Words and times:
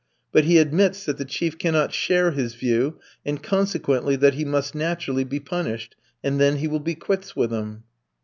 But 0.31 0.45
he 0.45 0.57
admits 0.57 1.05
that 1.05 1.17
the 1.19 1.25
chief 1.25 1.59
cannot 1.59 1.93
share 1.93 2.31
his 2.31 2.55
view, 2.55 2.97
and 3.23 3.43
consequently, 3.43 4.15
that 4.15 4.33
he 4.33 4.43
must 4.43 4.73
naturally 4.73 5.23
be 5.23 5.39
punished, 5.39 5.95
and 6.23 6.39
then 6.39 6.55
he 6.55 6.67
will 6.67 6.79
be 6.79 6.95
quits 6.95 7.35
with 7.35 7.51
him. 7.53 7.83